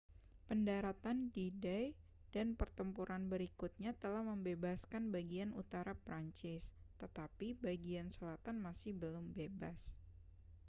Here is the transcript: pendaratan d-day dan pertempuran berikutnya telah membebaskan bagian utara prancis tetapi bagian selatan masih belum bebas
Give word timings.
pendaratan 0.49 1.17
d-day 1.33 1.87
dan 2.33 2.47
pertempuran 2.59 3.23
berikutnya 3.33 3.91
telah 4.03 4.23
membebaskan 4.31 5.03
bagian 5.15 5.49
utara 5.61 5.93
prancis 6.05 6.63
tetapi 7.01 7.47
bagian 7.65 8.07
selatan 8.15 8.55
masih 8.67 8.91
belum 9.01 9.25
bebas 9.37 9.81